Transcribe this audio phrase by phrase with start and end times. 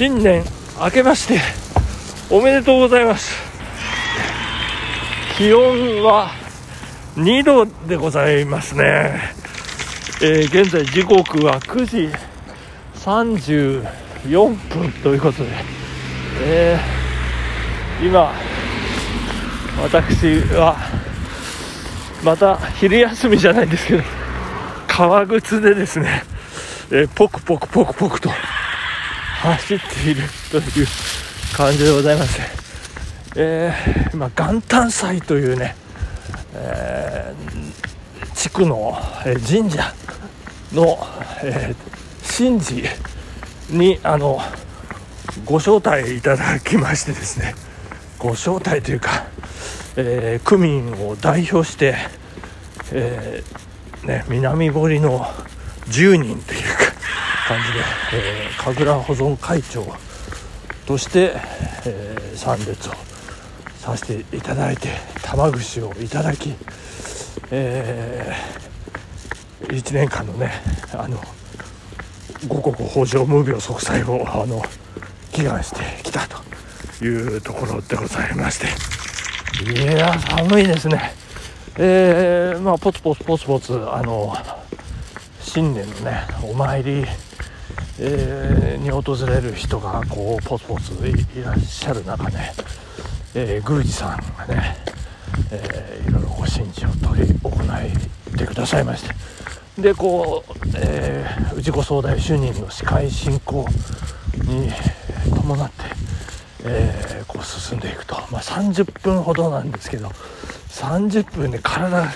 [0.00, 0.42] 新年
[0.82, 1.38] 明けまして
[2.34, 3.36] おめでとうございます。
[5.36, 6.30] 気温は
[7.16, 9.20] 2度でございますね、
[10.22, 12.10] えー、現在時刻は9時
[12.94, 15.50] 34分ということで、
[16.44, 18.32] えー、今
[19.82, 20.78] 私は
[22.24, 24.02] また昼休みじゃないんですけど
[24.88, 26.22] 革靴でですね、
[26.90, 28.30] えー、ポクポクポクポクと
[29.40, 30.86] 走っているという
[31.56, 32.42] 感じでございまして、
[33.36, 35.74] えー、今元旦祭というね、
[36.54, 39.94] えー、地区の、え神社
[40.72, 40.98] の、
[41.42, 42.82] えー、神事
[43.70, 44.40] にあの
[45.46, 47.54] ご招待いただきましてですね
[48.18, 49.24] ご招待というか、
[49.96, 51.94] えー、区民を代表して、
[52.92, 55.24] えーね、南堀の
[55.86, 56.69] 10人という
[57.50, 57.80] 感じで、
[58.12, 59.84] えー、神楽保存会長
[60.86, 61.32] として、
[61.84, 62.92] えー、参列を
[63.80, 66.54] させていただいて玉串をいただき、
[67.50, 70.52] えー、1年間のね
[70.92, 71.20] あの
[72.46, 74.62] 五穀豊穣無病息災をあの
[75.32, 78.68] 祈願してきたというところでございまして。
[79.72, 81.12] いや寒いですね。
[81.76, 84.32] えー、まあポツポツポツポツあの
[85.52, 87.04] 新年のねお参り
[88.02, 92.52] えー、に訪れる人がこうポツポツいらっしゃる中ね、
[93.34, 94.76] えー、宮司さんがね、
[95.50, 99.04] えー、いろいろご神事を取り行いてくださいまし
[99.76, 103.66] てでこう、えー、氏子総大主任の司会進行
[104.46, 104.70] に
[105.34, 105.74] 伴って、
[106.64, 110.08] えー、こう進んでいくと、まあ、30分ほどなんですけど
[110.68, 112.06] 30分で体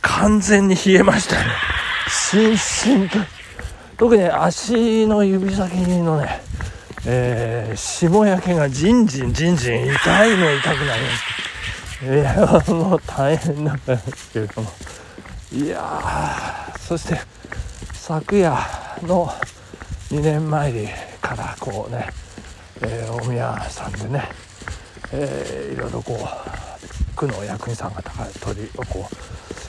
[0.00, 1.73] 完全に冷えましたね。
[2.14, 3.18] しんしんと
[3.96, 6.40] 特に足の指先のね、
[7.06, 14.70] えー、霜焼けがじんじんじんじん痛いの痛くなりますいやもう大変なんですけれども。
[15.52, 17.20] いやそして
[17.92, 18.50] 昨夜
[19.02, 19.28] の
[20.10, 20.88] 2年前に
[21.20, 22.08] からこうね、
[22.82, 24.24] えー、お宮さんでね、
[25.12, 29.08] えー、いろいろこう区の役員さん方が取りをこ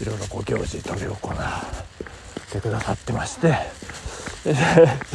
[0.00, 1.95] ういろいろこう行事取り行う。
[2.46, 3.54] ってくださってまして。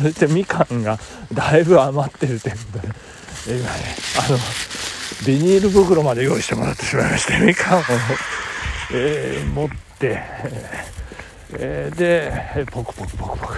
[0.02, 1.00] そしてみかんが
[1.34, 2.88] だいぶ余ってるということで
[3.60, 3.96] 今ね
[4.28, 4.38] あの
[5.26, 7.84] ビニール袋まで用意してもらってしまいましてみかんを、
[8.94, 10.22] えー、持って、
[11.54, 13.54] えー、でポクポクポクポク、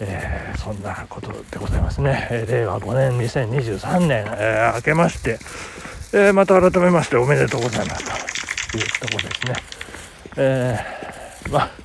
[0.00, 5.38] えー、そんなことでございますね、令和5年2023年、えー、明けまして、
[6.12, 8.72] えまた改めましておめでとうございます。
[8.72, 9.54] というとこですね。
[10.36, 10.78] え
[11.50, 11.81] まあ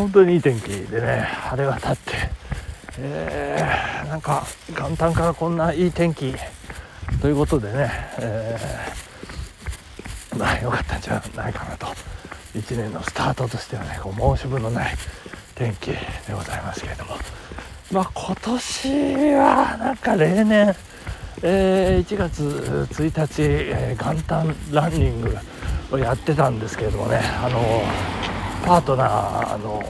[0.00, 2.12] 本当にいい天気でね晴れ渡って、
[2.98, 6.34] えー、なんか元旦からこんないい天気
[7.20, 11.86] ということでね、えー、まあ良かったんじゃないかなと。
[12.54, 14.94] 1年のスタートとしてはねこう申し分のない
[15.54, 15.98] 天気で
[16.32, 17.16] ございますけれども。
[17.92, 20.74] まあ今年はなんか例年、
[21.42, 25.36] えー、1月1日、えー、元旦ランニング
[25.92, 28.19] をやってたんですけれどもねあのー
[28.64, 29.82] パートナーの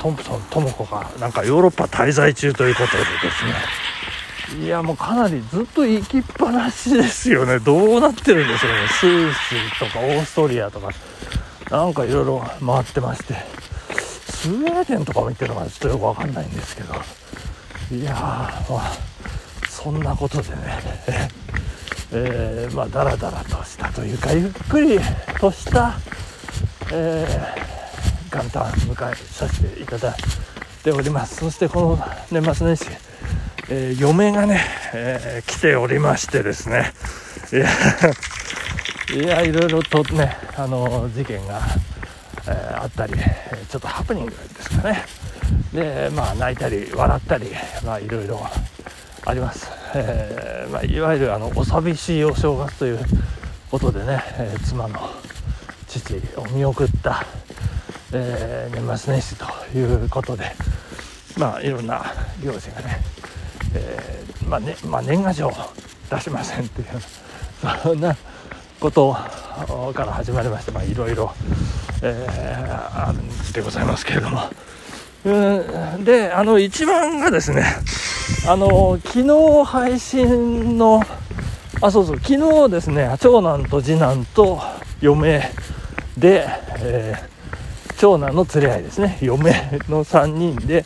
[0.00, 4.64] トンプソン智子がなんかヨーロッパ滞在中ということでですね。
[4.64, 7.58] いやもうかなりずっと行きっぱなしですよね。
[7.58, 8.88] どうなってるんでしょうね。
[8.88, 9.32] スイ
[9.74, 10.90] スとかオーストリアとか。
[11.70, 13.34] なんかいろいろ回ってまして。
[14.30, 16.94] スウェーデンとかも行ってるのかちょっとよくわかんないんですけど。
[17.90, 18.92] いやまあ
[19.68, 20.56] そんなことでね。
[22.10, 24.98] えー、まあダラダラとしたというかゆっくり
[25.38, 25.98] とした、
[26.90, 27.67] えー
[28.30, 30.14] 元旦迎えさせていただい
[30.84, 31.36] ております。
[31.36, 31.98] そしてこの
[32.30, 32.86] 年末年始、
[33.70, 34.60] えー、嫁がね、
[34.94, 36.92] えー、来ておりましてですね。
[39.12, 41.60] いや いろいろとねあの事件が、
[42.46, 45.04] えー、あったりちょっとハプニングですかね。
[45.72, 47.50] でまあ泣いたり笑ったり
[47.84, 48.46] まあいろいろ
[49.24, 53.00] あります、えーまあ、いわゆるあのお寂しいお正月という
[53.70, 55.10] ことでね、えー、妻の
[55.86, 57.26] 父を見送った
[58.12, 59.46] えー、年末年始と
[59.76, 60.52] いうことで
[61.36, 62.02] まあいろんな
[62.42, 63.00] 行事がね,、
[63.74, 65.52] えー、まあねまあ、年賀状
[66.10, 66.86] 出しませんっていう
[67.82, 68.16] そんな
[68.80, 71.32] ことから始まりまして、まあ、いろいろ、
[72.02, 74.42] えー、あるんでございますけれども。
[75.24, 77.64] うんであの一番がですね
[78.46, 81.02] あの昨日配信の
[81.82, 84.60] あそうそう昨日ですね長男と次男と
[85.00, 85.50] 嫁
[86.16, 86.46] で、
[86.78, 87.37] えー
[87.98, 89.18] 長男の連れ合いですね。
[89.20, 89.50] 嫁
[89.88, 90.84] の3人で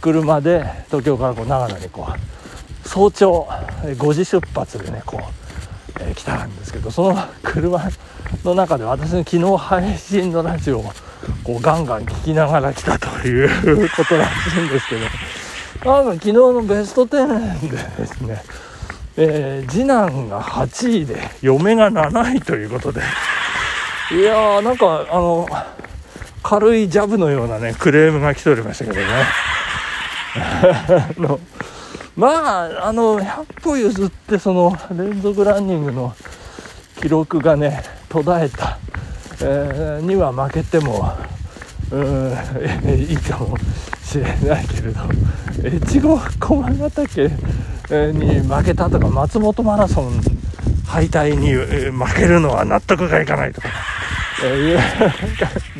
[0.00, 3.48] 車で東京からこう長野にこう早朝
[3.82, 7.80] 5時出発でねこう、えー、来たんですけどその車
[8.44, 10.92] の中で私の昨日配信のラジオを
[11.44, 14.96] こうガンガン聞きながら来たということらしいんですけ
[15.84, 18.42] どなんか昨日のベスト10でですね、
[19.16, 23.02] えー、次男が8位で嫁が7位ということで。
[24.12, 25.46] いやーなんかあの
[26.50, 29.06] 軽いジャブのようなねクレームが来ておりましたけどね。
[30.34, 31.38] あの
[32.16, 36.12] まああの100歩譲ってその連続ランニングの
[37.00, 38.78] 記録がね途絶えた、
[39.42, 41.16] えー、には負けても
[41.92, 42.34] うん
[42.98, 43.56] いいかも
[44.02, 45.02] しれないけれど
[45.64, 47.30] 越後駒ヶ岳
[48.12, 50.20] に負けたとか松本マラソン
[50.84, 51.52] 敗退に
[51.92, 53.68] 負けるのは納得がいかないとか、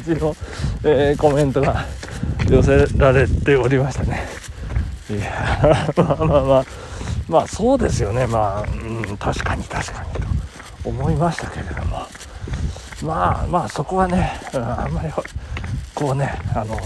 [0.03, 0.37] じの、
[0.85, 1.85] えー、コメントが
[2.49, 4.41] 寄せられておりましたね。
[5.11, 6.65] いや まあまあまあ
[7.29, 12.07] まあそうですよねまあ、うん、確かに確かにと思いましたけれども
[13.03, 15.09] まあまあそこはね、うん、あんまり
[15.95, 16.79] こうねあの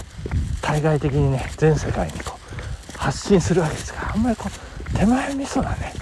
[0.63, 5.93] 対外的にね全世界にこう発信するわけですからあんまりこう手前味噌なね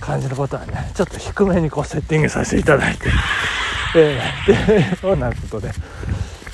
[0.00, 3.08] 感じのことはねちょっと低めにこうセッティングさせていただいて、
[3.96, 4.72] えー、って
[5.06, 5.70] いうようなことで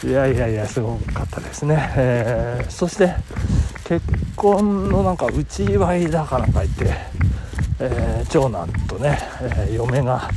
[0.04, 3.14] いやいやいやすごかったですね、えー、そして
[3.84, 4.04] 結
[4.36, 6.94] 婚のなんか内祝いだかなんか言って、
[7.80, 10.28] えー、長男とね、えー、嫁が、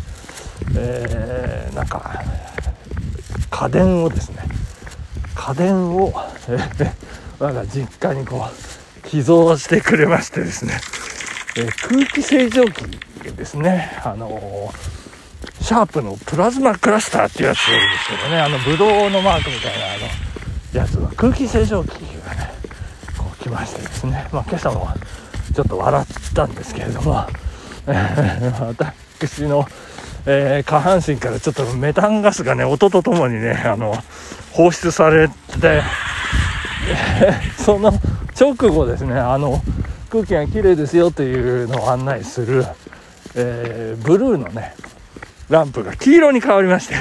[0.77, 2.23] えー、なんか
[3.49, 4.43] 家電をですね
[5.35, 6.13] 家電を、
[6.47, 6.93] えー、
[7.37, 10.79] 我が実家にこう寄贈してくれましてですね、
[11.57, 12.85] えー、空気清浄機
[13.35, 13.99] ですね。
[14.05, 14.96] あのー、
[15.61, 17.69] シャープのプラズマクラスターっていうやつです
[18.09, 18.41] けどね。
[18.41, 21.89] あのブドウのマークみたいなあのやつは空気清浄機
[22.25, 22.57] がね
[23.47, 24.87] きましてですね、まあ、今朝も
[25.53, 27.13] ちょっと笑ったんですけれども、
[27.85, 29.65] 私の、
[30.25, 33.97] えー、下半身からちょっとメタンガスがね音とともにねあの
[34.51, 35.83] 放出されて、
[37.57, 37.93] その
[38.39, 39.63] 直後ですねあの
[40.09, 42.65] 空気がきれいですよというのを案内する、
[43.35, 44.75] えー、ブルーのね
[45.49, 46.95] ランプが黄色に変わりまして。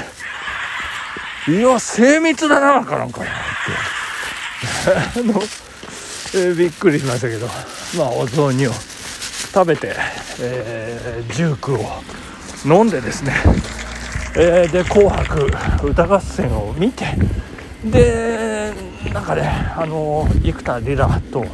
[1.51, 3.33] いや精密だなかなんかなって。
[5.19, 5.41] あの
[6.33, 7.47] えー、びっくりしましたけど。
[7.97, 8.71] まあお雑煮を
[9.53, 9.95] 食べて、
[10.41, 11.79] えー、ジュークを
[12.65, 13.33] 飲んでですね、
[14.35, 15.49] えー、で「紅白
[15.87, 17.05] 歌合戦」を見て。
[17.83, 18.73] で
[19.13, 19.43] なんかね
[19.75, 21.45] あの幾田りらと、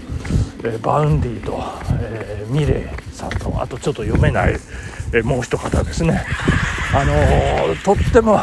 [0.64, 1.62] えー、 Vaundy と、
[2.00, 4.56] えー、 milet さんとあとちょっと読めない、
[5.14, 6.26] え、もう一方ですね。
[6.94, 8.40] あのとっても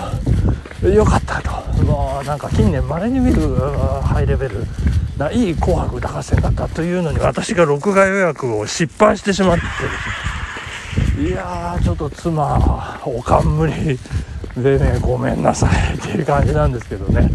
[0.83, 1.51] 良かったと。
[1.85, 3.57] もうなんか近年まれに見る
[4.03, 4.67] ハイレベル
[5.17, 9.69] ないい「紅白歌合戦」だったというのに私が録画予約を失敗してしまってで
[11.15, 11.29] すね。
[11.29, 13.99] いやーちょっと妻おかん無理
[14.57, 17.31] でねごめんなさいっていう感じなんですけどね。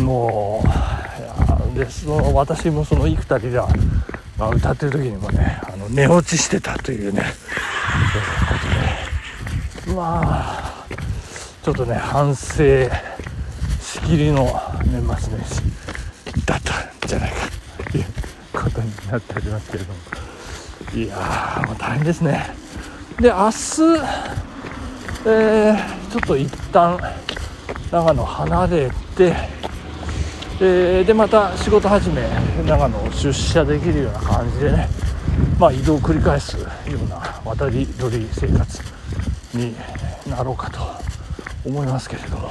[0.00, 0.64] も
[1.74, 3.66] うでその私もその幾田りら
[4.38, 7.24] が歌ってる時にもねあの寝落ちしてたというね。
[9.94, 10.74] まあ。
[11.64, 12.62] ちょっとね反省
[13.80, 14.44] しきりの
[14.84, 15.62] 年末年始
[16.44, 17.36] だったんじゃないか
[17.90, 18.04] という
[18.52, 19.98] ことになっておりますけれども。
[20.94, 22.44] いやーもう大変ですね。
[23.18, 23.82] で明日、
[25.26, 27.00] えー、ちょっと一旦
[27.90, 29.34] 長野離れて、
[30.60, 32.28] えー、でまた仕事始め
[32.66, 34.88] 長野を出社できるような感じでね
[35.58, 36.66] まあ移動を繰り返すよ
[37.02, 38.82] うな渡り鳥生活
[39.54, 39.74] に
[40.28, 40.80] なろうかと
[41.64, 42.36] 思いますけれど。
[42.38, 42.50] も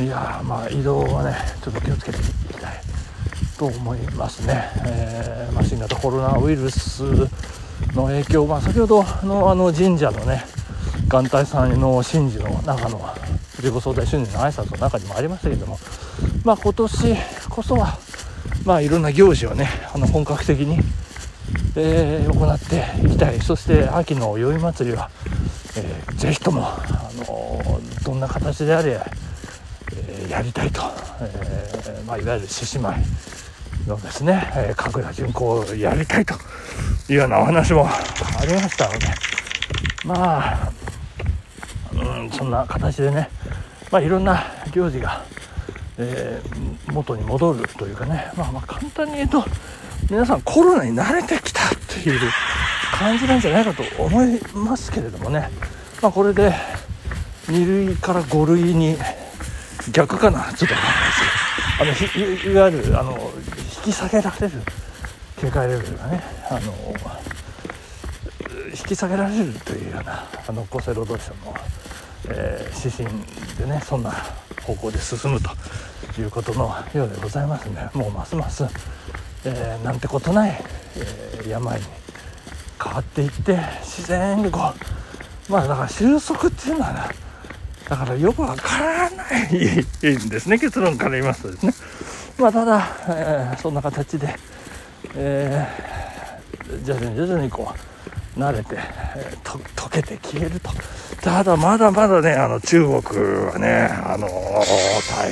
[0.00, 2.80] いやまあ移動はねちょっと気をつけていきたい
[3.58, 7.02] と思いますね、えー、まあ、新型コロナウイルス
[7.94, 10.44] の影響、まあ、先ほどのあの神社のね
[11.10, 13.00] 元旦さんの神事の中の
[13.56, 15.78] 自己相対主任の挨拶の中にもありましたけども、
[16.44, 17.16] まあ、今年
[17.48, 17.98] こそは、
[18.64, 20.78] まあ、いろんな行事をねあの本格的に、
[21.74, 23.40] えー、行っていきたい。
[23.40, 25.10] そして秋の宵祭りは、
[25.78, 29.00] えー、ぜひとも、あのどんな形であれ
[29.92, 30.82] えやりたいと、
[31.20, 32.94] えー、まあ、いわゆる獅子舞
[33.86, 36.34] のですね、えー、神楽巡行をやりたいと
[37.08, 39.06] いうようなお話も ありましたので
[40.04, 40.72] まあ、
[41.92, 43.30] うん、そんな形でね、
[43.90, 45.22] まあ、いろんな行事が、
[45.96, 49.44] えー、元に戻るというかね、まあ、まあ簡単に言うと
[50.10, 52.30] 皆さんコロナに慣れてきたっていう
[52.98, 55.50] 感じなんじゃないかと思いますけれどもね、
[56.00, 56.52] まあ、これで
[57.46, 58.96] 2類から5類に
[59.92, 60.52] 逆かな。
[60.52, 62.52] ちょっと分かんないですけど。
[62.52, 63.18] あのいわゆるあの
[63.76, 64.52] 引き下げられる。
[65.40, 66.22] 警戒レベルがね。
[66.50, 66.60] あの
[68.70, 71.54] 引き下げられるというようなあの厚生労働省の、
[72.28, 73.24] えー、指針
[73.56, 74.12] でねそんな
[74.62, 75.50] 方向で進むと
[76.20, 78.64] いうことのようでございますねもうますます、
[79.44, 80.60] えー、なんてことない、
[80.96, 81.84] えー、病に
[82.82, 84.97] 変わっていって自然にこう
[85.48, 87.08] まあだから収束っていうのはな
[87.88, 90.58] だからよくわからないんですね。
[90.60, 91.72] 結論から言いますとですね。
[92.38, 94.36] まあただ、えー、そんな形で、
[95.14, 97.72] えー、徐々に徐々にこ
[98.36, 98.76] う慣れて、
[99.16, 100.70] えー、と溶けて消えると。
[101.22, 103.02] ただまだまだねあの中国
[103.46, 104.28] はねあの
[105.16, 105.30] 大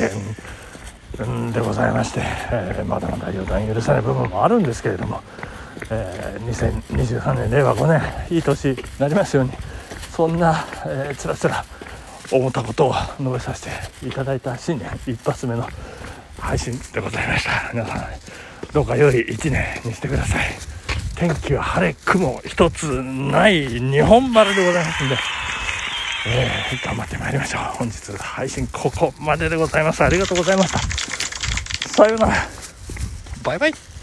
[1.19, 5.21] 変でございまして、えー、まだまだ予断許さない部分もあるんですけれども、
[5.91, 8.03] えー、2023年令和5年
[8.35, 9.53] いい年になりますように
[10.17, 11.63] そんな、えー、つらつら
[12.33, 13.65] 思ったことを述べさせ
[14.01, 15.69] ていただいた新年一発目の
[16.39, 17.71] 配信でございました。
[17.75, 18.07] 皆さん
[18.73, 20.47] どうか良い一年にしてください。
[21.17, 25.17] 天気は晴れ雲一つない日本丸でございますんで、
[26.29, 27.61] えー、頑張ってまいりましょう。
[27.77, 30.03] 本日配信ここまででございます。
[30.03, 30.79] ありがとうございました。
[31.91, 32.35] さようなら。
[33.43, 33.96] バイバイ。